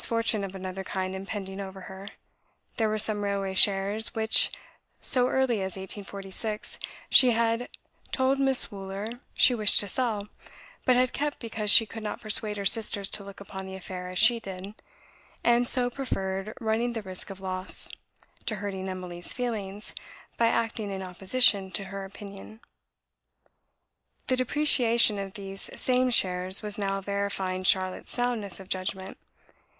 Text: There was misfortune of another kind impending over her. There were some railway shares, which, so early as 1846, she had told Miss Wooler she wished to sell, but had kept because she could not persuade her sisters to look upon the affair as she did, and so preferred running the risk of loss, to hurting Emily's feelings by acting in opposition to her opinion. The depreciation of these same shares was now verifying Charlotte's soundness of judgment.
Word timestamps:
There 0.01 0.05
was 0.07 0.07
misfortune 0.07 0.43
of 0.43 0.55
another 0.55 0.83
kind 0.83 1.13
impending 1.13 1.61
over 1.61 1.81
her. 1.81 2.09
There 2.77 2.89
were 2.89 2.97
some 2.97 3.23
railway 3.23 3.53
shares, 3.53 4.15
which, 4.15 4.49
so 4.99 5.27
early 5.27 5.57
as 5.61 5.77
1846, 5.77 6.79
she 7.11 7.31
had 7.33 7.69
told 8.11 8.39
Miss 8.39 8.71
Wooler 8.71 9.19
she 9.35 9.53
wished 9.53 9.79
to 9.81 9.87
sell, 9.87 10.27
but 10.85 10.95
had 10.95 11.13
kept 11.13 11.37
because 11.37 11.69
she 11.69 11.85
could 11.85 12.01
not 12.01 12.19
persuade 12.19 12.57
her 12.57 12.65
sisters 12.65 13.11
to 13.11 13.23
look 13.23 13.39
upon 13.39 13.67
the 13.67 13.75
affair 13.75 14.07
as 14.09 14.17
she 14.17 14.39
did, 14.39 14.73
and 15.43 15.67
so 15.67 15.87
preferred 15.87 16.55
running 16.59 16.93
the 16.93 17.03
risk 17.03 17.29
of 17.29 17.39
loss, 17.39 17.87
to 18.47 18.55
hurting 18.55 18.87
Emily's 18.89 19.33
feelings 19.33 19.93
by 20.35 20.47
acting 20.47 20.89
in 20.89 21.03
opposition 21.03 21.69
to 21.69 21.83
her 21.83 22.03
opinion. 22.05 22.59
The 24.25 24.37
depreciation 24.37 25.19
of 25.19 25.33
these 25.33 25.69
same 25.79 26.09
shares 26.09 26.63
was 26.63 26.79
now 26.79 27.01
verifying 27.01 27.61
Charlotte's 27.63 28.09
soundness 28.13 28.59
of 28.59 28.67
judgment. 28.67 29.19